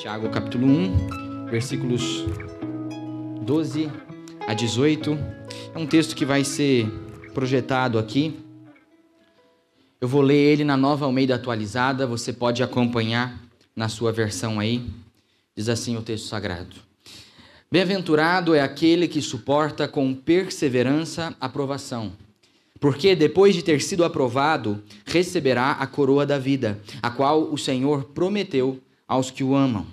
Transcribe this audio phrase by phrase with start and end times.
[0.00, 2.24] Tiago capítulo 1, versículos
[3.42, 3.90] 12
[4.48, 5.18] a 18.
[5.74, 6.88] É um texto que vai ser
[7.34, 8.34] projetado aqui.
[10.00, 13.38] Eu vou ler ele na nova Almeida atualizada, você pode acompanhar
[13.76, 14.88] na sua versão aí.
[15.54, 16.76] Diz assim o texto sagrado:
[17.70, 22.12] Bem-aventurado é aquele que suporta com perseverança a provação,
[22.80, 28.04] porque depois de ter sido aprovado, receberá a coroa da vida, a qual o Senhor
[28.04, 29.84] prometeu aos que o amam.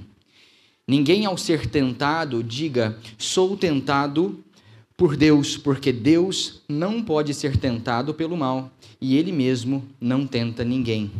[0.88, 4.41] Ninguém, ao ser tentado, diga: Sou tentado
[4.95, 8.71] por Deus, porque Deus não pode ser tentado pelo mal,
[9.02, 11.12] e Ele mesmo não tenta ninguém.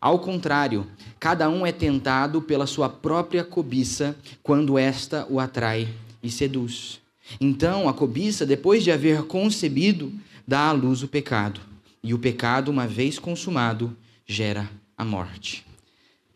[0.00, 0.86] Ao contrário,
[1.18, 5.88] cada um é tentado pela sua própria cobiça, quando esta o atrai
[6.22, 7.00] e seduz.
[7.40, 10.12] Então, a cobiça, depois de haver concebido,
[10.46, 11.60] dá à luz o pecado,
[12.02, 15.65] e o pecado, uma vez consumado, gera a morte.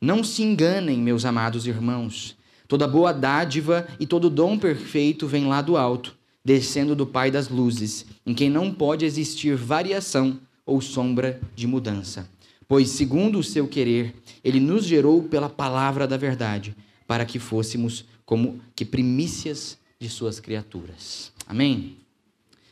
[0.01, 2.35] Não se enganem, meus amados irmãos.
[2.67, 7.51] Toda boa dádiva e todo dom perfeito vem lá do alto, descendo do Pai das
[7.51, 12.31] luzes, em quem não pode existir variação ou sombra de mudança.
[12.67, 16.75] Pois, segundo o seu querer, ele nos gerou pela palavra da verdade,
[17.07, 21.31] para que fôssemos como que primícias de suas criaturas.
[21.47, 21.99] Amém?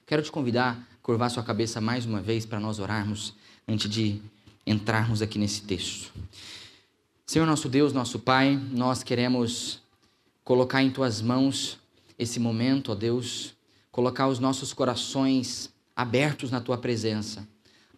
[0.07, 3.35] Quero te convidar a curvar sua cabeça mais uma vez para nós orarmos
[3.67, 4.23] antes de
[4.67, 6.11] entrarmos aqui nesse texto.
[7.29, 9.83] Senhor nosso Deus, nosso Pai, nós queremos
[10.43, 11.79] colocar em tuas mãos
[12.19, 13.55] esse momento, ó Deus,
[13.93, 17.47] colocar os nossos corações abertos na tua presença,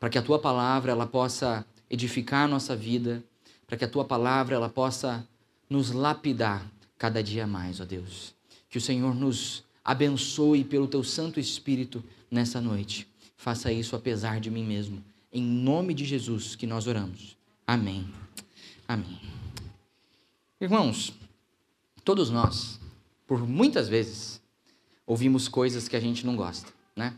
[0.00, 3.22] para que a tua palavra ela possa edificar a nossa vida,
[3.68, 5.24] para que a tua palavra ela possa
[5.68, 8.34] nos lapidar cada dia mais, ó Deus.
[8.68, 13.06] Que o Senhor nos abençoe pelo teu Santo Espírito nessa noite.
[13.36, 15.00] Faça isso apesar de mim mesmo.
[15.32, 17.36] Em nome de Jesus que nós oramos.
[17.64, 18.08] Amém.
[18.90, 19.20] Amém.
[20.60, 21.14] Irmãos,
[22.04, 22.80] todos nós,
[23.24, 24.42] por muitas vezes,
[25.06, 27.14] ouvimos coisas que a gente não gosta, né?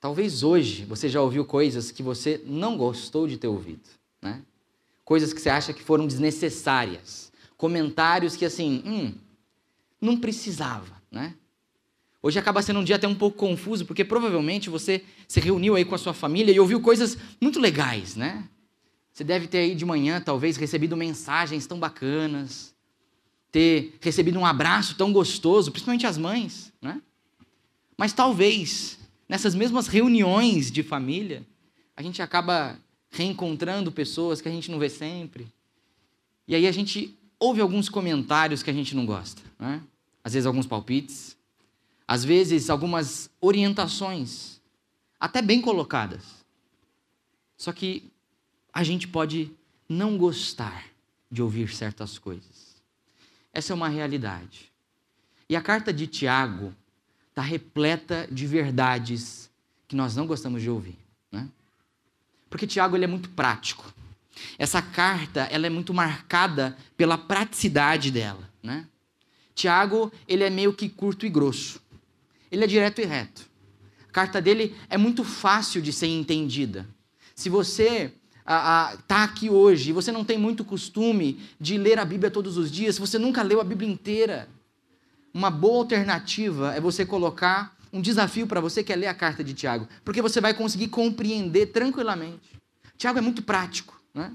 [0.00, 3.86] Talvez hoje você já ouviu coisas que você não gostou de ter ouvido,
[4.22, 4.42] né?
[5.04, 9.12] Coisas que você acha que foram desnecessárias, comentários que assim, hum,
[10.00, 11.34] não precisava, né?
[12.22, 15.84] Hoje acaba sendo um dia até um pouco confuso, porque provavelmente você se reuniu aí
[15.84, 18.48] com a sua família e ouviu coisas muito legais, né?
[19.14, 22.74] Você deve ter aí de manhã, talvez, recebido mensagens tão bacanas,
[23.52, 27.00] ter recebido um abraço tão gostoso, principalmente as mães, né?
[27.96, 28.98] Mas talvez,
[29.28, 31.46] nessas mesmas reuniões de família,
[31.96, 32.76] a gente acaba
[33.08, 35.46] reencontrando pessoas que a gente não vê sempre.
[36.48, 39.80] E aí a gente ouve alguns comentários que a gente não gosta, né?
[40.24, 41.36] Às vezes alguns palpites,
[42.08, 44.60] às vezes algumas orientações,
[45.20, 46.44] até bem colocadas.
[47.56, 48.12] Só que
[48.74, 49.52] a gente pode
[49.88, 50.86] não gostar
[51.30, 52.74] de ouvir certas coisas.
[53.52, 54.72] Essa é uma realidade.
[55.48, 56.74] E a carta de Tiago
[57.28, 59.48] está repleta de verdades
[59.86, 60.98] que nós não gostamos de ouvir.
[61.30, 61.48] Né?
[62.50, 63.94] Porque Tiago ele é muito prático.
[64.58, 68.50] Essa carta ela é muito marcada pela praticidade dela.
[68.60, 68.88] Né?
[69.54, 71.80] Tiago ele é meio que curto e grosso.
[72.50, 73.48] Ele é direto e reto.
[74.08, 76.88] A carta dele é muito fácil de ser entendida.
[77.36, 78.12] Se você
[78.44, 82.70] está aqui hoje e você não tem muito costume de ler a Bíblia todos os
[82.70, 84.48] dias, você nunca leu a Bíblia inteira,
[85.32, 89.42] uma boa alternativa é você colocar um desafio para você que é ler a carta
[89.42, 92.60] de Tiago, porque você vai conseguir compreender tranquilamente.
[92.98, 94.32] Tiago é muito prático, né?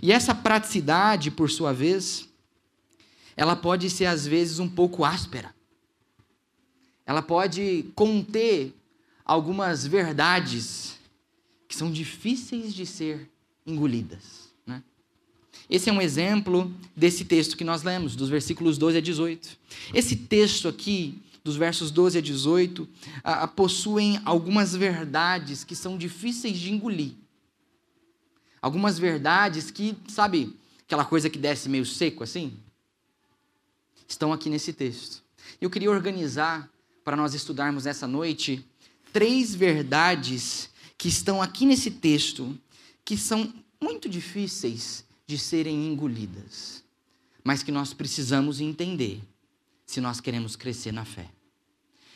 [0.00, 2.28] E essa praticidade, por sua vez,
[3.36, 5.54] ela pode ser às vezes um pouco áspera.
[7.04, 8.74] Ela pode conter
[9.24, 10.98] algumas verdades
[11.68, 13.31] que são difíceis de ser
[13.66, 14.50] engolidas.
[14.66, 14.82] Né?
[15.68, 19.58] Esse é um exemplo desse texto que nós lemos, dos versículos 12 a 18.
[19.94, 22.88] Esse texto aqui, dos versos 12 a 18,
[23.22, 27.12] a, a, possuem algumas verdades que são difíceis de engolir.
[28.60, 30.56] Algumas verdades que, sabe,
[30.86, 32.52] aquela coisa que desce meio seco assim?
[34.06, 35.22] Estão aqui nesse texto.
[35.60, 36.70] Eu queria organizar,
[37.04, 38.64] para nós estudarmos essa noite,
[39.12, 42.56] três verdades que estão aqui nesse texto
[43.04, 46.84] que são muito difíceis de serem engolidas,
[47.42, 49.22] mas que nós precisamos entender
[49.86, 51.28] se nós queremos crescer na fé.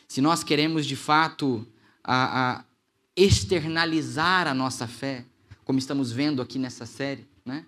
[0.07, 1.67] Se nós queremos de fato
[2.03, 2.65] a, a
[3.15, 5.25] externalizar a nossa fé,
[5.65, 7.65] como estamos vendo aqui nessa série, né?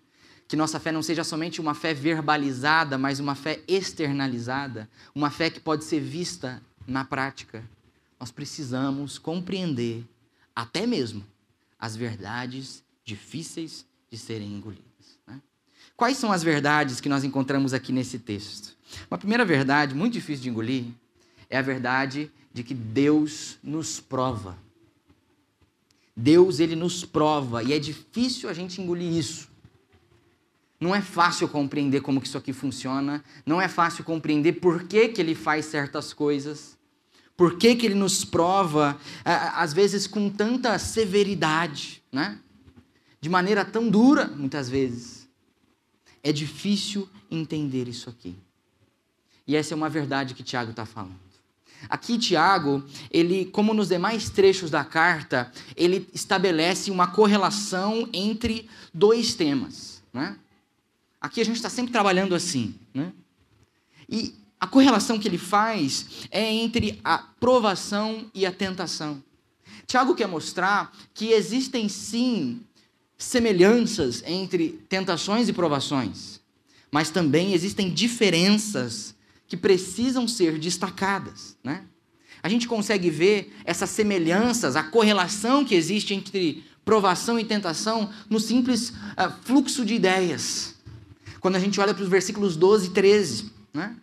[0.47, 5.49] que nossa fé não seja somente uma fé verbalizada, mas uma fé externalizada, uma fé
[5.49, 7.63] que pode ser vista na prática.
[8.19, 10.03] Nós precisamos compreender
[10.55, 11.23] até mesmo
[11.77, 15.19] as verdades difíceis de serem engolidas.
[15.27, 15.41] Né?
[15.97, 18.77] Quais são as verdades que nós encontramos aqui nesse texto?
[19.09, 20.85] Uma primeira verdade, muito difícil de engolir,
[21.49, 24.57] é a verdade de que Deus nos prova.
[26.15, 29.47] Deus, ele nos prova, e é difícil a gente engolir isso.
[30.79, 35.09] Não é fácil compreender como que isso aqui funciona, não é fácil compreender por que,
[35.09, 36.77] que ele faz certas coisas,
[37.35, 42.37] por que, que ele nos prova, às vezes com tanta severidade, né?
[43.21, 45.27] De maneira tão dura, muitas vezes.
[46.23, 48.35] É difícil entender isso aqui.
[49.47, 51.29] E essa é uma verdade que Tiago está falando.
[51.87, 59.33] Aqui, Tiago, ele, como nos demais trechos da carta, ele estabelece uma correlação entre dois
[59.33, 60.03] temas.
[60.11, 60.37] Né?
[61.21, 62.75] Aqui a gente está sempre trabalhando assim.
[62.93, 63.13] Né?
[64.09, 69.23] E a correlação que ele faz é entre a provação e a tentação.
[69.87, 72.61] Tiago quer mostrar que existem sim
[73.19, 76.39] semelhanças entre tentações e provações,
[76.89, 79.13] mas também existem diferenças
[79.45, 81.57] que precisam ser destacadas.
[81.61, 81.83] Né?
[82.41, 88.39] A gente consegue ver essas semelhanças, a correlação que existe entre provação e tentação no
[88.39, 90.75] simples uh, fluxo de ideias.
[91.41, 93.51] Quando a gente olha para os versículos 12 e 13.
[93.73, 93.95] Né?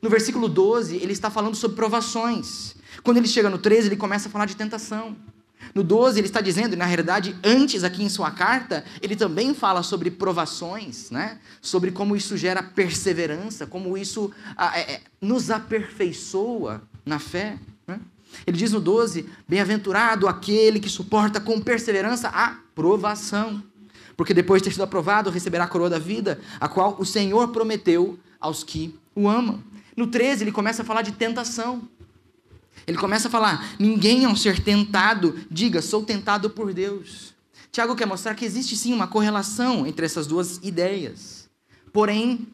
[0.00, 2.74] No versículo 12, ele está falando sobre provações.
[3.02, 5.16] Quando ele chega no 13, ele começa a falar de tentação.
[5.74, 9.54] No 12, ele está dizendo, e na realidade, antes aqui em sua carta, ele também
[9.54, 11.38] fala sobre provações, né?
[11.60, 17.58] sobre como isso gera perseverança, como isso ah, é, é, nos aperfeiçoa na fé.
[17.86, 18.00] Né?
[18.46, 23.62] Ele diz no 12: Bem-aventurado aquele que suporta com perseverança a provação,
[24.16, 27.48] porque depois de ter sido aprovado, receberá a coroa da vida, a qual o Senhor
[27.48, 29.62] prometeu aos que o amam.
[29.96, 31.88] No 13, ele começa a falar de tentação.
[32.86, 37.34] Ele começa a falar: ninguém ao ser tentado, diga, sou tentado por Deus.
[37.70, 41.50] Tiago quer mostrar que existe sim uma correlação entre essas duas ideias.
[41.92, 42.46] Porém,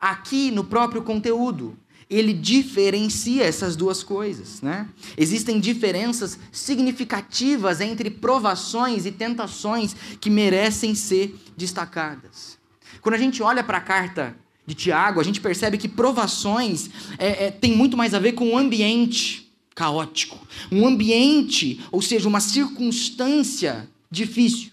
[0.00, 1.76] aqui no próprio conteúdo,
[2.08, 4.62] ele diferencia essas duas coisas.
[4.62, 4.88] Né?
[5.16, 12.58] Existem diferenças significativas entre provações e tentações que merecem ser destacadas.
[13.00, 14.34] Quando a gente olha para a carta
[14.70, 18.50] de Tiago, a gente percebe que provações é, é, tem muito mais a ver com
[18.50, 20.38] o ambiente caótico.
[20.70, 24.70] Um ambiente, ou seja, uma circunstância difícil,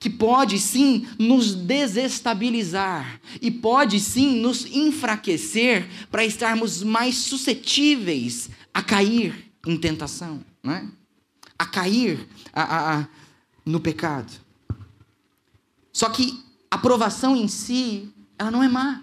[0.00, 8.82] que pode sim nos desestabilizar e pode sim nos enfraquecer para estarmos mais suscetíveis a
[8.82, 10.88] cair em tentação, né?
[11.56, 13.08] a cair a, a, a,
[13.64, 14.32] no pecado.
[15.92, 19.02] Só que a provação em si ela não é má.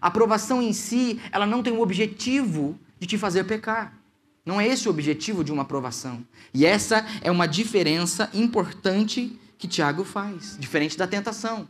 [0.00, 3.96] A aprovação em si, ela não tem o objetivo de te fazer pecar.
[4.44, 6.26] Não é esse o objetivo de uma aprovação.
[6.52, 11.68] E essa é uma diferença importante que Tiago faz, diferente da tentação.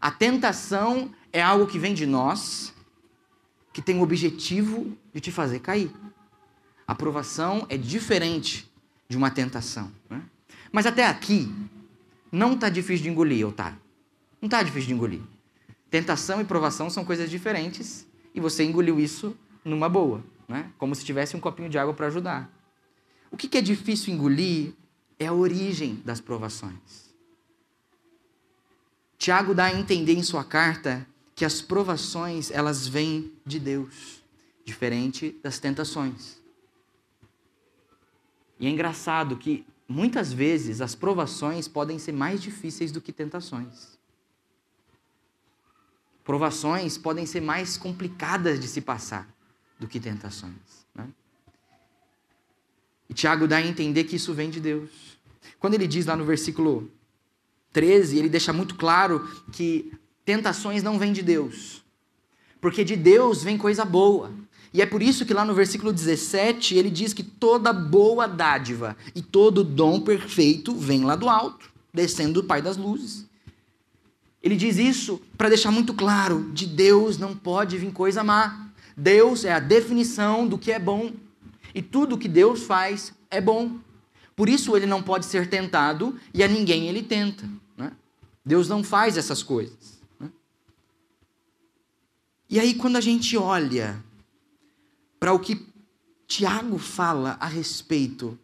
[0.00, 2.72] A tentação é algo que vem de nós,
[3.72, 5.90] que tem o objetivo de te fazer cair.
[6.86, 8.70] A aprovação é diferente
[9.08, 9.90] de uma tentação.
[10.08, 10.22] Né?
[10.70, 11.52] Mas até aqui,
[12.30, 13.80] não está difícil de engolir, Otávio.
[14.40, 15.20] Não está difícil de engolir.
[15.90, 20.70] Tentação e provação são coisas diferentes e você engoliu isso numa boa, né?
[20.78, 22.48] como se tivesse um copinho de água para ajudar.
[23.30, 24.72] O que é difícil engolir
[25.18, 27.10] é a origem das provações.
[29.18, 34.22] Tiago dá a entender em sua carta que as provações elas vêm de Deus,
[34.64, 36.40] diferente das tentações.
[38.58, 43.99] E é engraçado que muitas vezes as provações podem ser mais difíceis do que tentações.
[46.24, 49.28] Provações podem ser mais complicadas de se passar
[49.78, 50.86] do que tentações.
[50.94, 51.08] Né?
[53.08, 55.18] E Tiago dá a entender que isso vem de Deus.
[55.58, 56.90] Quando ele diz lá no versículo
[57.72, 59.92] 13, ele deixa muito claro que
[60.24, 61.82] tentações não vêm de Deus.
[62.60, 64.32] Porque de Deus vem coisa boa.
[64.72, 68.96] E é por isso que lá no versículo 17 ele diz que toda boa dádiva
[69.14, 73.26] e todo dom perfeito vem lá do alto, descendo do Pai das luzes.
[74.42, 78.70] Ele diz isso para deixar muito claro: de Deus não pode vir coisa má.
[78.96, 81.12] Deus é a definição do que é bom.
[81.74, 83.78] E tudo que Deus faz é bom.
[84.34, 87.48] Por isso ele não pode ser tentado e a ninguém ele tenta.
[87.76, 87.92] Né?
[88.44, 90.00] Deus não faz essas coisas.
[90.18, 90.30] Né?
[92.48, 94.02] E aí, quando a gente olha
[95.18, 95.66] para o que
[96.26, 98.38] Tiago fala a respeito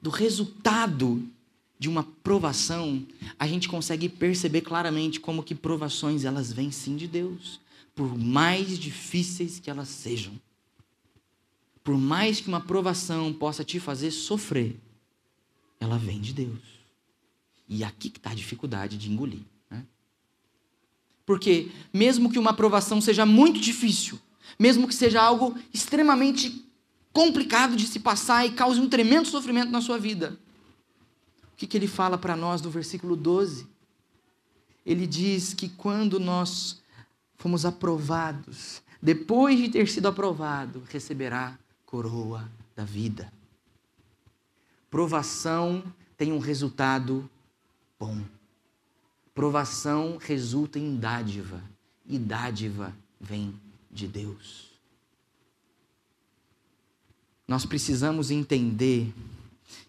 [0.00, 1.22] do resultado
[1.82, 3.04] de uma provação,
[3.36, 7.58] a gente consegue perceber claramente como que provações elas vêm sim de Deus,
[7.92, 10.32] por mais difíceis que elas sejam.
[11.82, 14.78] Por mais que uma provação possa te fazer sofrer,
[15.80, 16.60] ela vem de Deus.
[17.68, 19.42] E aqui que está a dificuldade de engolir.
[19.68, 19.84] Né?
[21.26, 24.20] Porque mesmo que uma provação seja muito difícil,
[24.56, 26.64] mesmo que seja algo extremamente
[27.12, 30.38] complicado de se passar e cause um tremendo sofrimento na sua vida,
[31.52, 33.66] o que, que ele fala para nós no versículo 12?
[34.84, 36.82] Ele diz que quando nós
[37.36, 43.32] fomos aprovados, depois de ter sido aprovado, receberá coroa da vida.
[44.90, 45.82] Provação
[46.16, 47.28] tem um resultado
[47.98, 48.20] bom.
[49.34, 51.62] Provação resulta em dádiva,
[52.06, 53.54] e dádiva vem
[53.90, 54.70] de Deus.
[57.46, 59.12] Nós precisamos entender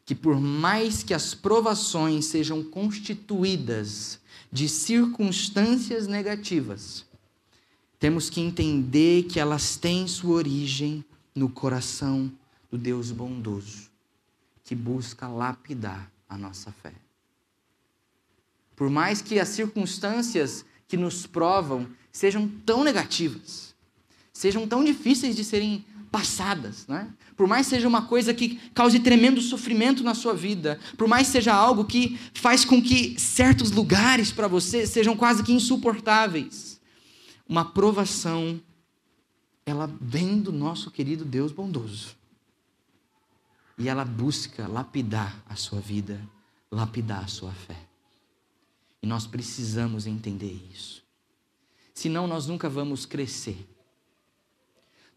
[0.05, 4.19] que, por mais que as provações sejam constituídas
[4.51, 7.05] de circunstâncias negativas,
[7.99, 12.31] temos que entender que elas têm sua origem no coração
[12.69, 13.89] do Deus bondoso,
[14.63, 16.93] que busca lapidar a nossa fé.
[18.75, 23.73] Por mais que as circunstâncias que nos provam sejam tão negativas,
[24.33, 27.11] sejam tão difíceis de serem passadas, né?
[27.35, 31.51] Por mais seja uma coisa que cause tremendo sofrimento na sua vida, por mais seja
[31.51, 36.79] algo que faz com que certos lugares para você sejam quase que insuportáveis,
[37.49, 38.61] uma provação
[39.65, 42.15] ela vem do nosso querido Deus bondoso.
[43.75, 46.21] E ela busca lapidar a sua vida,
[46.71, 47.87] lapidar a sua fé.
[49.01, 51.01] E nós precisamos entender isso.
[51.91, 53.72] Senão nós nunca vamos crescer.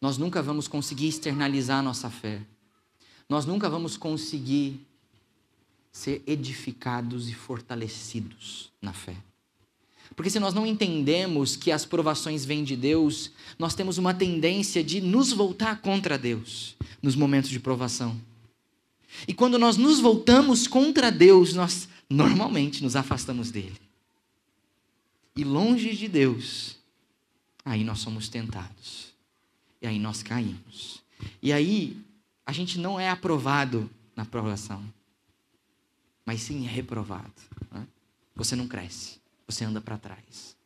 [0.00, 2.40] Nós nunca vamos conseguir externalizar a nossa fé.
[3.28, 4.80] Nós nunca vamos conseguir
[5.90, 9.16] ser edificados e fortalecidos na fé.
[10.14, 14.84] Porque se nós não entendemos que as provações vêm de Deus, nós temos uma tendência
[14.84, 18.20] de nos voltar contra Deus nos momentos de provação.
[19.26, 23.80] E quando nós nos voltamos contra Deus, nós normalmente nos afastamos dele.
[25.34, 26.76] E longe de Deus,
[27.64, 29.15] aí nós somos tentados.
[29.86, 31.00] E aí nós caímos.
[31.40, 32.04] E aí
[32.44, 34.82] a gente não é aprovado na provação,
[36.24, 37.32] mas sim é reprovado.
[37.70, 37.86] Né?
[38.34, 40.56] Você não cresce, você anda para trás.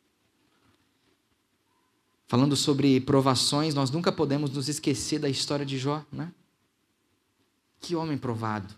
[2.25, 6.33] Falando sobre provações, nós nunca podemos nos esquecer da história de Jó, né?
[7.79, 8.73] Que homem provado.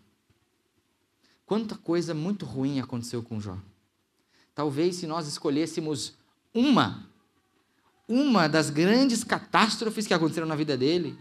[1.45, 3.57] Quanta coisa muito ruim aconteceu com Jó.
[4.53, 6.15] Talvez se nós escolhêssemos
[6.53, 7.07] uma,
[8.07, 11.17] uma das grandes catástrofes que aconteceram na vida dele,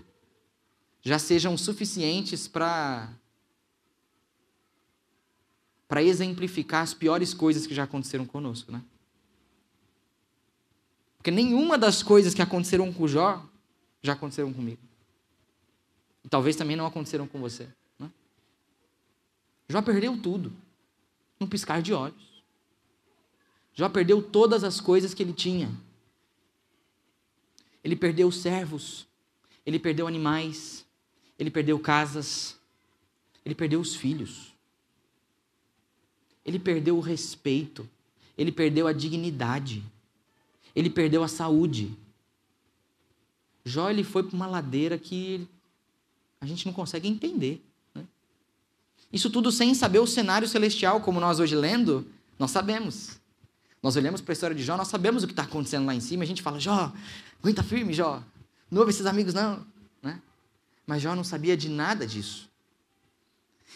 [1.01, 3.09] já sejam suficientes para
[5.89, 8.83] para exemplificar as piores coisas que já aconteceram conosco, né?
[11.19, 13.45] Porque nenhuma das coisas que aconteceram com Jó
[14.03, 14.81] já aconteceram comigo.
[16.25, 17.69] E talvez também não aconteceram com você.
[17.99, 18.11] Né?
[19.69, 20.53] Jó perdeu tudo,
[21.39, 22.43] num piscar de olhos.
[23.75, 25.71] Jó perdeu todas as coisas que ele tinha.
[27.83, 29.07] Ele perdeu servos,
[29.67, 30.85] ele perdeu animais,
[31.39, 32.57] ele perdeu casas,
[33.45, 34.53] ele perdeu os filhos.
[36.45, 37.89] Ele perdeu o respeito,
[38.37, 39.83] ele perdeu a dignidade,
[40.75, 41.97] ele perdeu a saúde.
[43.65, 45.47] Jó ele foi para uma ladeira que
[46.41, 47.62] a gente não consegue entender.
[47.95, 48.05] Né?
[49.12, 52.07] Isso tudo sem saber o cenário celestial, como nós hoje lendo,
[52.39, 53.21] nós sabemos.
[53.83, 56.01] Nós olhamos para a história de Jó, nós sabemos o que está acontecendo lá em
[56.01, 56.93] cima, a gente fala, Jó,
[57.41, 58.23] aguenta firme, Jó.
[58.71, 59.67] Não ouve esses amigos, não.
[60.01, 60.23] Né?
[60.87, 62.49] Mas Jó não sabia de nada disso.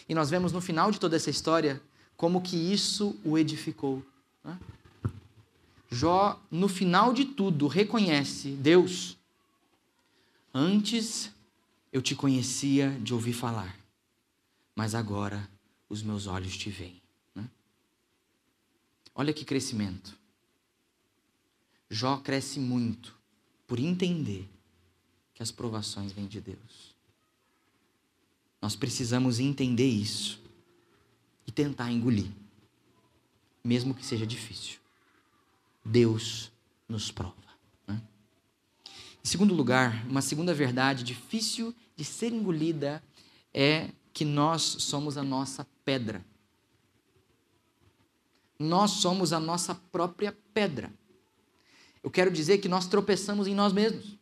[0.07, 1.81] E nós vemos no final de toda essa história
[2.15, 4.03] como que isso o edificou.
[4.43, 4.57] Né?
[5.89, 9.17] Jó, no final de tudo, reconhece Deus.
[10.53, 11.31] Antes
[11.91, 13.75] eu te conhecia de ouvir falar,
[14.73, 15.49] mas agora
[15.89, 17.01] os meus olhos te veem.
[19.19, 20.15] Olha que crescimento.
[21.89, 23.17] Jó cresce muito
[23.65, 24.47] por entender
[25.33, 26.95] que as provações vêm de Deus.
[28.61, 30.39] Nós precisamos entender isso
[31.47, 32.29] e tentar engolir,
[33.63, 34.77] mesmo que seja difícil.
[35.83, 36.51] Deus
[36.87, 37.33] nos prova.
[37.87, 37.99] Né?
[39.23, 43.03] Em segundo lugar, uma segunda verdade difícil de ser engolida
[43.51, 46.23] é que nós somos a nossa pedra.
[48.59, 50.91] Nós somos a nossa própria pedra.
[52.03, 54.17] Eu quero dizer que nós tropeçamos em nós mesmos.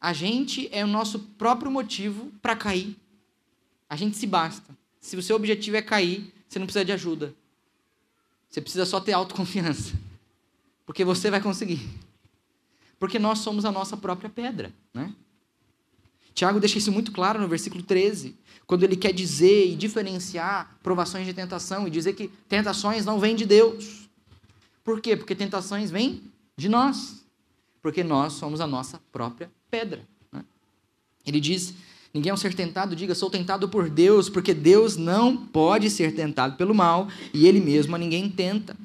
[0.00, 2.96] A gente é o nosso próprio motivo para cair.
[3.88, 4.76] A gente se basta.
[5.00, 7.34] Se o seu objetivo é cair, você não precisa de ajuda.
[8.48, 9.94] Você precisa só ter autoconfiança.
[10.86, 11.80] Porque você vai conseguir.
[12.98, 15.14] Porque nós somos a nossa própria pedra, né?
[16.34, 18.36] Tiago deixa isso muito claro no versículo 13,
[18.66, 23.36] quando ele quer dizer e diferenciar provações de tentação e dizer que tentações não vêm
[23.36, 24.08] de Deus.
[24.82, 25.16] Por quê?
[25.16, 26.22] Porque tentações vêm
[26.56, 27.24] de nós.
[27.80, 30.02] Porque nós somos a nossa própria pedra.
[30.32, 30.44] Né?
[31.24, 31.74] Ele diz:
[32.12, 36.56] ninguém ao ser tentado diga, sou tentado por Deus, porque Deus não pode ser tentado
[36.56, 38.76] pelo mal e ele mesmo a ninguém tenta.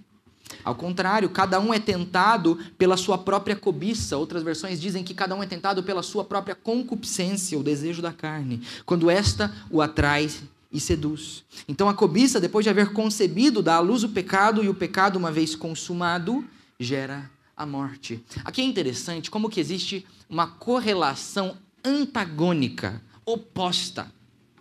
[0.64, 4.18] Ao contrário, cada um é tentado pela sua própria cobiça.
[4.18, 8.12] Outras versões dizem que cada um é tentado pela sua própria concupiscência, o desejo da
[8.12, 10.30] carne, quando esta o atrai
[10.72, 11.44] e seduz.
[11.68, 15.18] Então a cobiça, depois de haver concebido, dá à luz o pecado, e o pecado,
[15.18, 16.46] uma vez consumado,
[16.80, 18.24] gera a morte.
[18.46, 24.12] Aqui é interessante como que existe uma correlação antagônica, oposta,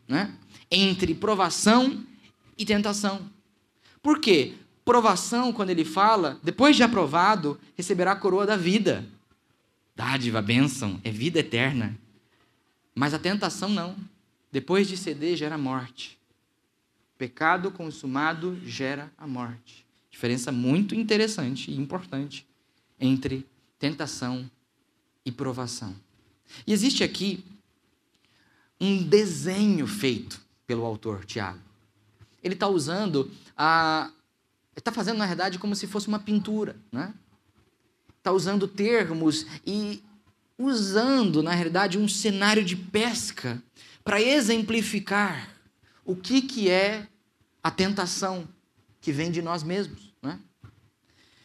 [0.07, 0.35] né?
[0.71, 2.05] entre provação
[2.57, 3.21] e tentação.
[4.03, 4.55] Por quê?
[4.89, 9.07] Provação, quando ele fala, depois de aprovado, receberá a coroa da vida.
[9.95, 11.95] Dádiva, bênção, é vida eterna.
[12.95, 13.95] Mas a tentação não.
[14.51, 16.19] Depois de ceder, gera morte.
[17.19, 19.85] Pecado consumado gera a morte.
[20.11, 22.47] Diferença muito interessante e importante
[22.99, 23.47] entre
[23.79, 24.51] tentação
[25.23, 25.95] e provação.
[26.67, 27.45] E existe aqui
[28.81, 31.61] um desenho feito pelo autor Tiago.
[32.43, 34.11] Ele está usando a.
[34.79, 36.77] Está fazendo, na verdade, como se fosse uma pintura.
[36.93, 37.13] Né?
[38.17, 40.03] Está usando termos e
[40.57, 43.63] usando, na realidade, um cenário de pesca
[44.05, 45.49] para exemplificar
[46.05, 47.07] o que, que é
[47.63, 48.49] a tentação
[49.01, 50.15] que vem de nós mesmos.
[50.23, 50.39] Né?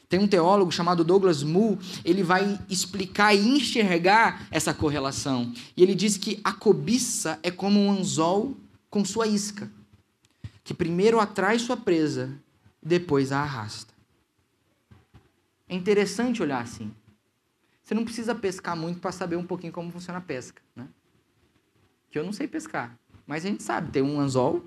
[0.08, 5.52] Tem um teólogo chamado Douglas Moo, ele vai explicar e enxergar essa correlação.
[5.76, 8.56] E ele diz que a cobiça é como um anzol
[8.92, 9.72] com sua isca,
[10.64, 12.32] que primeiro atrai sua presa,
[12.84, 13.94] depois a arrasta.
[15.68, 16.94] É interessante olhar assim.
[17.84, 20.62] Você não precisa pescar muito para saber um pouquinho como funciona a pesca.
[20.76, 20.88] Né?
[22.14, 22.96] que eu não sei pescar.
[23.26, 24.64] Mas a gente sabe, tem um anzol,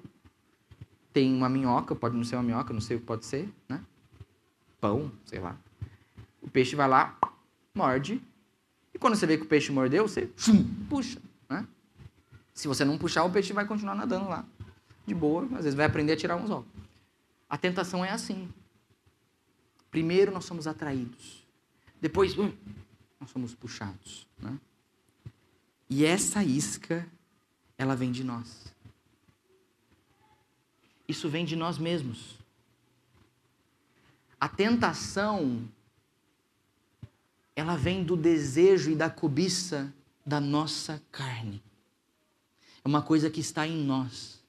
[1.13, 3.81] tem uma minhoca, pode não ser uma minhoca, não sei o que pode ser, né?
[4.81, 5.57] Pão, sei lá.
[6.43, 7.17] O peixe vai lá,
[7.73, 8.21] morde,
[8.93, 10.29] e quando você vê que o peixe mordeu, você
[10.91, 11.65] puxa, né?
[12.53, 14.45] Se você não puxar, o peixe vai continuar nadando lá.
[15.07, 16.67] De boa, às vezes vai aprender a tirar um anzol.
[17.49, 18.53] A tentação é assim.
[19.91, 21.47] Primeiro nós somos atraídos.
[22.01, 22.53] Depois, hum,
[23.21, 24.27] nós somos puxados.
[24.39, 24.59] Né?
[25.89, 27.07] E essa isca
[27.79, 28.75] ela vem de nós.
[31.09, 32.37] Isso vem de nós mesmos.
[34.41, 35.67] A tentação,
[37.55, 39.93] ela vem do desejo e da cobiça
[40.25, 41.63] da nossa carne.
[42.85, 44.43] É uma coisa que está em nós.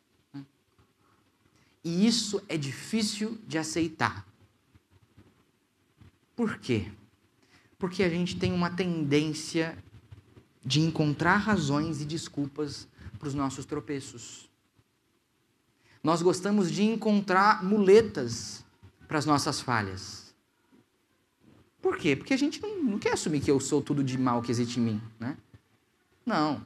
[1.87, 4.27] E isso é difícil de aceitar.
[6.35, 6.91] Por quê?
[7.79, 9.81] Porque a gente tem uma tendência
[10.65, 14.49] de encontrar razões e desculpas para os nossos tropeços.
[16.03, 18.65] Nós gostamos de encontrar muletas
[19.07, 20.35] para as nossas falhas.
[21.81, 22.17] Por quê?
[22.17, 24.77] Porque a gente não, não, quer assumir que eu sou tudo de mal que existe
[24.77, 25.37] em mim, né?
[26.25, 26.65] Não.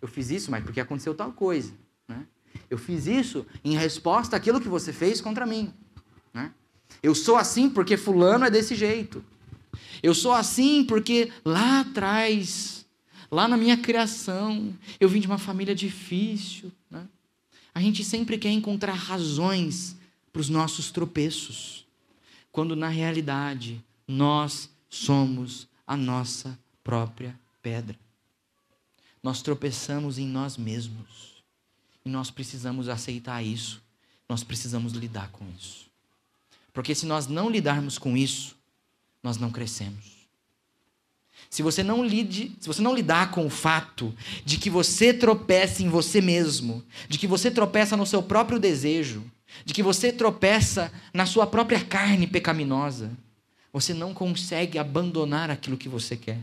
[0.00, 1.72] Eu fiz isso, mas porque aconteceu tal coisa?
[2.70, 5.72] Eu fiz isso em resposta àquilo que você fez contra mim,
[6.32, 6.52] né?
[7.02, 9.24] Eu sou assim porque fulano é desse jeito.
[10.02, 12.78] Eu sou assim porque lá atrás
[13.30, 16.72] Lá na minha criação, eu vim de uma família difícil.
[16.90, 17.06] Né?
[17.74, 19.96] A gente sempre quer encontrar razões
[20.32, 21.86] para os nossos tropeços,
[22.50, 27.98] quando na realidade nós somos a nossa própria pedra.
[29.22, 31.37] Nós tropeçamos em nós mesmos
[32.08, 33.82] e nós precisamos aceitar isso,
[34.26, 35.90] nós precisamos lidar com isso.
[36.72, 38.56] Porque se nós não lidarmos com isso,
[39.22, 40.26] nós não crescemos.
[41.50, 45.82] Se você não lide, se você não lidar com o fato de que você tropeça
[45.82, 49.22] em você mesmo, de que você tropeça no seu próprio desejo,
[49.66, 53.10] de que você tropeça na sua própria carne pecaminosa,
[53.70, 56.38] você não consegue abandonar aquilo que você quer.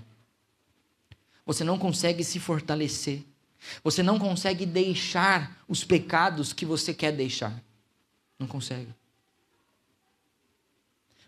[1.43, 3.23] Você não consegue se fortalecer.
[3.84, 7.54] Você não consegue deixar os pecados que você quer deixar.
[8.38, 8.93] Não consegue.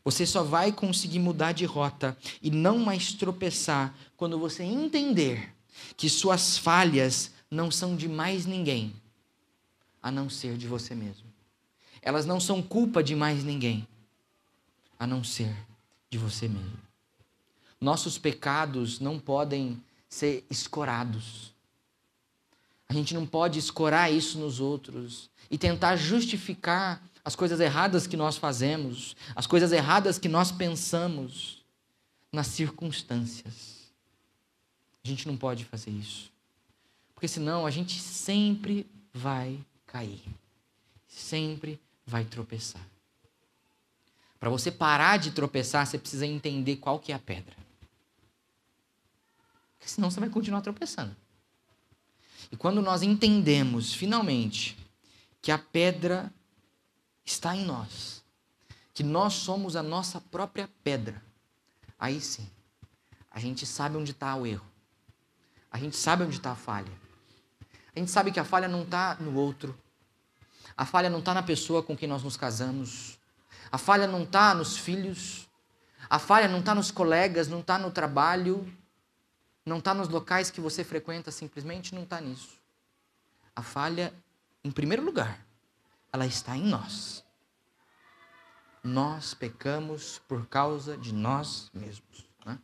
[0.04, 5.54] Você só vai conseguir mudar de rota e não mais tropeçar quando você entender
[5.98, 8.94] que suas falhas não são de mais ninguém,
[10.02, 11.26] a não ser de você mesmo.
[12.02, 13.86] Elas não são culpa de mais ninguém,
[14.98, 15.54] a não ser
[16.10, 16.80] de você mesmo.
[17.80, 21.54] Nossos pecados não podem ser escorados.
[22.90, 28.16] A gente não pode escorar isso nos outros e tentar justificar as coisas erradas que
[28.16, 31.62] nós fazemos, as coisas erradas que nós pensamos
[32.32, 33.92] nas circunstâncias.
[35.04, 36.32] A gente não pode fazer isso.
[37.14, 40.22] Porque senão a gente sempre vai cair.
[41.08, 42.86] Sempre vai tropeçar.
[44.40, 47.56] Para você parar de tropeçar, você precisa entender qual que é a pedra.
[49.78, 51.16] Porque senão você vai continuar tropeçando.
[52.52, 54.78] E quando nós entendemos, finalmente,
[55.42, 56.32] que a pedra
[57.26, 58.24] está em nós,
[58.94, 61.22] que nós somos a nossa própria pedra,
[62.00, 62.50] aí sim,
[63.30, 64.66] a gente sabe onde está o erro.
[65.72, 66.92] A gente sabe onde está a falha.
[67.96, 69.78] A gente sabe que a falha não está no outro.
[70.76, 73.20] A falha não está na pessoa com quem nós nos casamos.
[73.72, 75.48] A falha não está nos filhos.
[76.10, 78.72] A falha não está nos colegas, não está no trabalho,
[79.68, 82.58] não está nos locais que você frequenta, simplesmente não está nisso.
[83.54, 84.14] A falha,
[84.64, 85.46] em primeiro lugar,
[86.12, 87.22] ela está em nós.
[88.82, 92.26] Nós pecamos por causa de nós mesmos.
[92.46, 92.58] Né?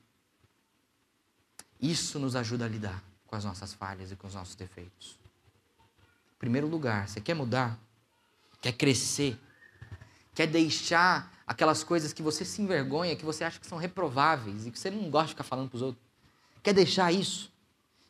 [1.82, 5.20] Isso nos ajuda a lidar com as nossas falhas e com os nossos defeitos.
[6.36, 7.78] Em primeiro lugar, você quer mudar?
[8.62, 9.38] Quer crescer?
[10.34, 14.72] Quer deixar aquelas coisas que você se envergonha, que você acha que são reprováveis e
[14.72, 16.12] que você não gosta de ficar falando para os outros?
[16.63, 17.52] Quer deixar isso?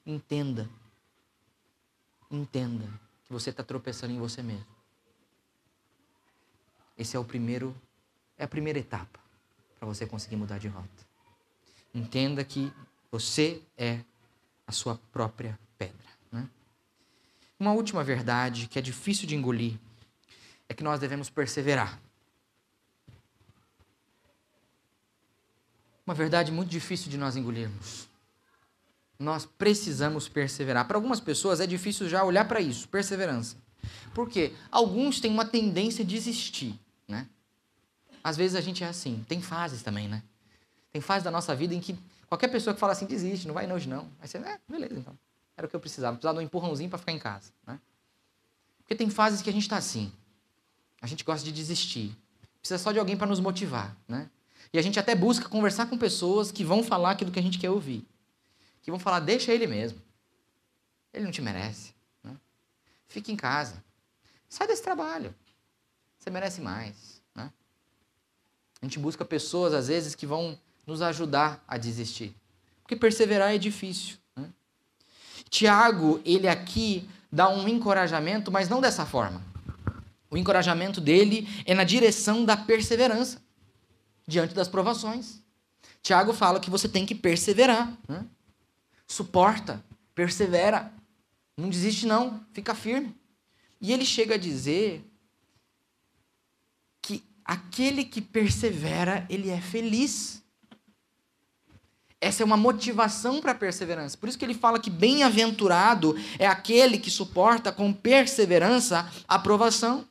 [0.05, 0.69] Entenda.
[2.29, 2.87] Entenda
[3.25, 4.65] que você está tropeçando em você mesmo.
[6.95, 7.75] Esse é o primeiro,
[8.37, 9.19] é a primeira etapa
[9.79, 10.87] para você conseguir mudar de rota.
[11.93, 12.71] Entenda que
[13.11, 14.01] você é
[14.67, 16.07] a sua própria pedra.
[16.31, 16.47] Né?
[17.59, 19.79] Uma última verdade que é difícil de engolir
[20.69, 21.99] é que nós devemos perseverar.
[26.05, 28.12] Uma verdade muito difícil de nós engolirmos.
[29.19, 30.87] Nós precisamos perseverar.
[30.87, 33.55] Para algumas pessoas é difícil já olhar para isso, perseverança.
[34.13, 34.53] Por quê?
[34.71, 37.27] Alguns têm uma tendência a desistir, né?
[38.23, 39.23] Às vezes a gente é assim.
[39.27, 40.23] Tem fases também, né?
[40.91, 41.97] Tem fases da nossa vida em que
[42.27, 44.07] qualquer pessoa que fala assim, desiste, não vai hoje não.
[44.21, 45.17] Aí você, é, beleza então.
[45.57, 46.15] Era o que eu precisava.
[46.15, 47.79] Precisava de um empurrãozinho para ficar em casa, né?
[48.79, 50.11] Porque tem fases que a gente está assim.
[51.01, 52.15] A gente gosta de desistir.
[52.59, 54.29] Precisa só de alguém para nos motivar, né?
[54.71, 57.59] E a gente até busca conversar com pessoas que vão falar aquilo que a gente
[57.59, 58.05] quer ouvir.
[58.83, 59.99] Que vão falar, deixa ele mesmo.
[61.13, 61.93] Ele não te merece.
[62.23, 62.35] Né?
[63.07, 63.83] Fique em casa.
[64.49, 65.33] Sai desse trabalho.
[66.19, 67.21] Você merece mais.
[67.33, 67.51] Né?
[68.81, 72.35] A gente busca pessoas, às vezes, que vão nos ajudar a desistir.
[72.81, 74.17] Porque perseverar é difícil.
[74.35, 74.49] Né?
[75.49, 79.41] Tiago, ele aqui dá um encorajamento, mas não dessa forma.
[80.29, 83.41] O encorajamento dele é na direção da perseverança
[84.27, 85.41] diante das provações.
[86.01, 87.95] Tiago fala que você tem que perseverar.
[88.07, 88.25] Né?
[89.07, 89.83] Suporta,
[90.15, 90.91] persevera.
[91.57, 92.43] Não desiste, não.
[92.53, 93.15] Fica firme.
[93.79, 95.03] E ele chega a dizer
[97.01, 100.41] que aquele que persevera, ele é feliz.
[102.21, 104.17] Essa é uma motivação para a perseverança.
[104.17, 110.07] Por isso que ele fala que bem-aventurado é aquele que suporta com perseverança a provação.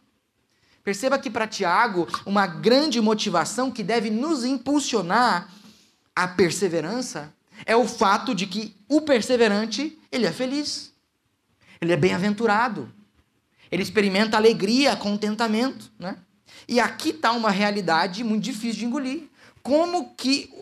[0.84, 5.48] Perceba que para Tiago, uma grande motivação que deve nos impulsionar
[6.14, 7.32] à perseverança
[7.64, 10.92] é o fato de que o perseverante, ele é feliz.
[11.80, 12.92] Ele é bem-aventurado.
[13.70, 16.18] Ele experimenta alegria, contentamento, né?
[16.68, 19.28] E aqui está uma realidade muito difícil de engolir.
[19.62, 20.52] Como que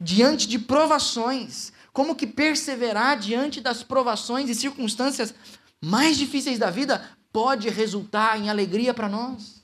[0.00, 5.34] diante de provações, como que perseverar diante das provações e circunstâncias
[5.80, 9.62] mais difíceis da vida pode resultar em alegria para nós.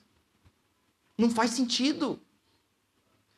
[1.16, 2.20] Não faz sentido.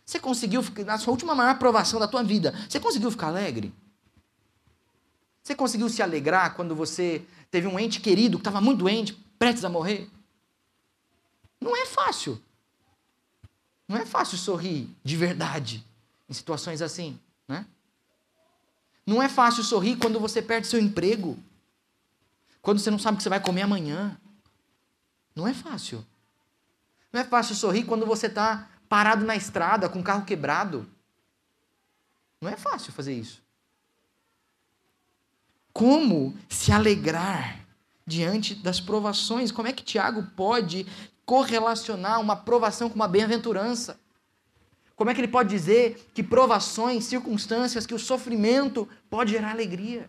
[0.07, 3.75] Você conseguiu, na sua última maior aprovação da tua vida, você conseguiu ficar alegre?
[5.43, 9.65] Você conseguiu se alegrar quando você teve um ente querido que estava muito doente, prestes
[9.65, 10.09] a morrer?
[11.61, 12.41] Não é fácil.
[13.89, 15.85] Não é fácil sorrir de verdade
[16.29, 17.67] em situações assim, né?
[19.05, 21.37] Não é fácil sorrir quando você perde seu emprego.
[22.63, 24.17] Quando você não sabe o que você vai comer amanhã.
[25.35, 26.05] Não é fácil.
[27.13, 30.89] Não é fácil sorrir quando você está parado na estrada com o carro quebrado.
[32.41, 33.43] Não é fácil fazer isso.
[35.73, 37.61] Como se alegrar
[38.07, 39.53] diante das provações?
[39.53, 40.87] Como é que Tiago pode
[41.25, 43.99] correlacionar uma provação com uma bem-aventurança?
[44.95, 50.09] Como é que ele pode dizer que provações, circunstâncias, que o sofrimento pode gerar alegria?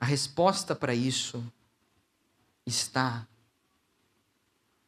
[0.00, 1.44] A resposta para isso
[2.64, 3.26] está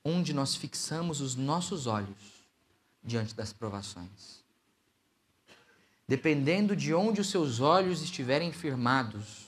[0.05, 2.45] onde nós fixamos os nossos olhos
[3.03, 4.41] diante das provações.
[6.07, 9.47] Dependendo de onde os seus olhos estiverem firmados,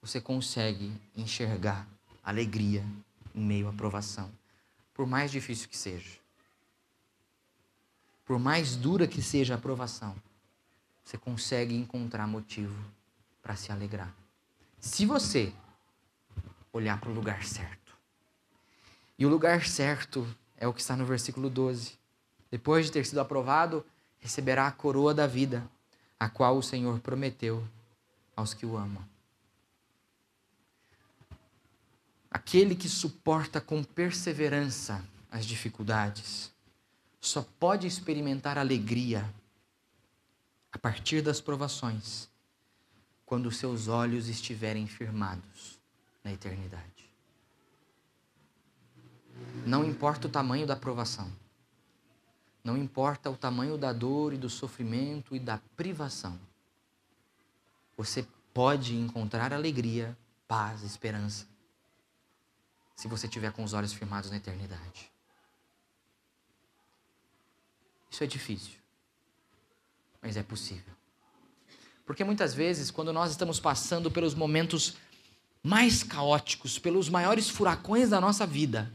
[0.00, 1.86] você consegue enxergar
[2.22, 2.84] alegria
[3.34, 4.30] em meio à provação,
[4.92, 6.18] por mais difícil que seja.
[8.24, 10.16] Por mais dura que seja a provação,
[11.04, 12.76] você consegue encontrar motivo
[13.42, 14.12] para se alegrar.
[14.80, 15.52] Se você
[16.72, 17.81] olhar para o lugar certo.
[19.18, 21.98] E o lugar certo é o que está no versículo 12.
[22.50, 23.84] Depois de ter sido aprovado,
[24.18, 25.68] receberá a coroa da vida,
[26.18, 27.66] a qual o Senhor prometeu
[28.36, 29.04] aos que o amam.
[32.30, 36.50] Aquele que suporta com perseverança as dificuldades
[37.20, 39.28] só pode experimentar alegria
[40.72, 42.28] a partir das provações
[43.24, 45.78] quando seus olhos estiverem firmados
[46.24, 46.91] na eternidade.
[49.66, 51.30] Não importa o tamanho da provação,
[52.64, 56.38] não importa o tamanho da dor e do sofrimento e da privação,
[57.96, 60.16] você pode encontrar alegria,
[60.46, 61.46] paz, esperança,
[62.94, 65.10] se você tiver com os olhos firmados na eternidade.
[68.10, 68.78] Isso é difícil,
[70.20, 70.92] mas é possível.
[72.04, 74.96] Porque muitas vezes, quando nós estamos passando pelos momentos
[75.62, 78.92] mais caóticos, pelos maiores furacões da nossa vida,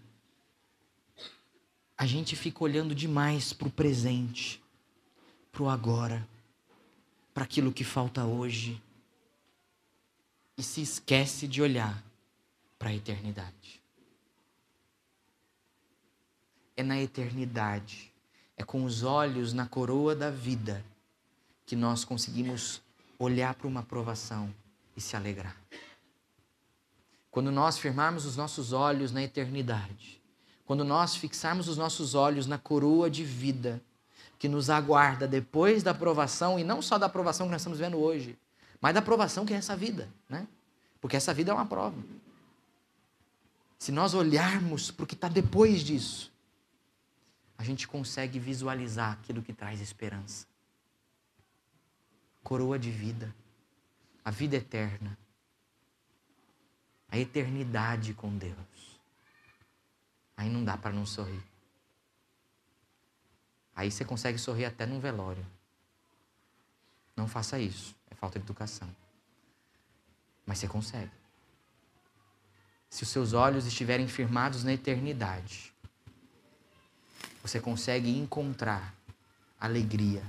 [1.98, 4.64] a gente fica olhando demais para o presente,
[5.52, 6.28] para o agora,
[7.34, 8.82] para aquilo que falta hoje,
[10.56, 12.04] e se esquece de olhar
[12.78, 13.82] para a eternidade.
[16.76, 18.14] É na eternidade,
[18.56, 20.86] é com os olhos na coroa da vida
[21.66, 22.82] que nós conseguimos
[23.18, 24.54] olhar para uma provação
[24.96, 25.60] e se alegrar.
[27.32, 30.22] Quando nós firmarmos os nossos olhos na eternidade,
[30.68, 33.82] quando nós fixarmos os nossos olhos na coroa de vida
[34.38, 37.98] que nos aguarda depois da provação, e não só da provação que nós estamos vendo
[37.98, 38.38] hoje,
[38.80, 40.46] mas da provação que é essa vida, né?
[41.02, 41.98] Porque essa vida é uma prova.
[43.80, 46.32] Se nós olharmos para o que está depois disso,
[47.58, 50.46] a gente consegue visualizar aquilo que traz esperança
[52.44, 53.36] coroa de vida,
[54.24, 55.18] a vida eterna,
[57.10, 58.97] a eternidade com Deus.
[60.38, 61.44] Aí não dá para não sorrir.
[63.76, 65.46] Aí você consegue sorrir até num velório.
[67.16, 68.88] Não faça isso, é falta de educação.
[70.46, 71.12] Mas você consegue.
[72.90, 75.74] Se os seus olhos estiverem firmados na eternidade,
[77.42, 78.94] você consegue encontrar
[79.60, 80.24] alegria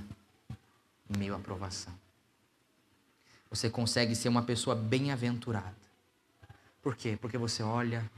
[1.09, 1.93] em meio à provação
[3.49, 5.75] você consegue ser uma pessoa bem-aventurada.
[6.81, 7.17] Por quê?
[7.19, 8.09] Porque você olha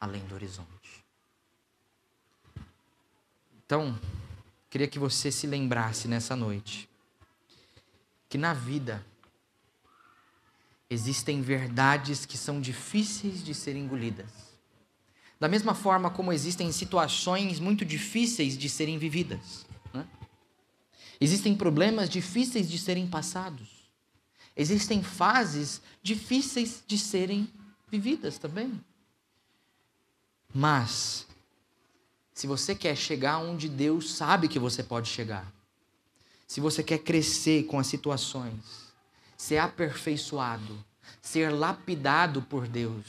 [0.00, 1.04] além do horizonte.
[3.68, 4.00] Então,
[4.70, 6.88] queria que você se lembrasse nessa noite
[8.26, 9.04] que na vida
[10.88, 14.30] existem verdades que são difíceis de serem engolidas.
[15.38, 19.66] Da mesma forma como existem situações muito difíceis de serem vividas.
[19.92, 20.08] Né?
[21.20, 23.68] Existem problemas difíceis de serem passados.
[24.56, 27.46] Existem fases difíceis de serem
[27.90, 28.80] vividas também.
[30.54, 31.27] Mas,
[32.38, 35.52] se você quer chegar onde Deus sabe que você pode chegar,
[36.46, 38.92] se você quer crescer com as situações,
[39.36, 40.78] ser aperfeiçoado,
[41.20, 43.04] ser lapidado por Deus,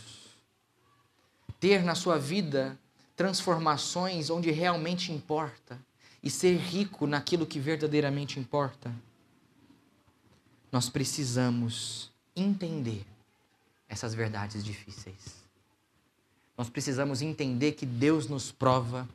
[1.59, 2.75] ter na sua vida
[3.15, 5.79] transformações onde realmente importa
[6.23, 8.91] e ser rico naquilo que verdadeiramente importa,
[10.71, 13.05] nós precisamos entender
[13.87, 15.37] essas verdades difíceis.
[16.57, 19.07] Nós precisamos entender que Deus nos prova,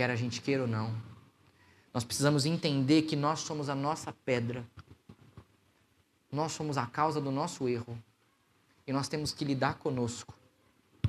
[0.00, 0.90] quer a gente queira ou não.
[1.92, 4.66] Nós precisamos entender que nós somos a nossa pedra.
[6.32, 8.02] Nós somos a causa do nosso erro.
[8.86, 10.32] E nós temos que lidar conosco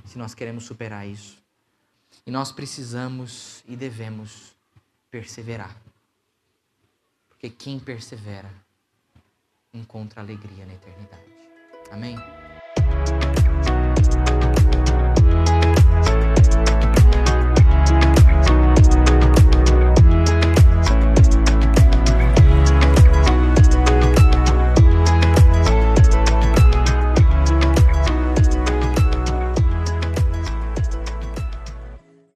[0.04, 1.38] se nós queremos superar isso.
[2.26, 4.54] E nós precisamos e devemos
[5.10, 5.74] perseverar.
[7.30, 8.54] Porque quem persevera
[9.74, 11.32] encontra alegria na eternidade.
[11.90, 12.18] Amém?